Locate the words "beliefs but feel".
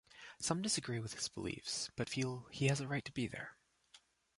1.29-2.47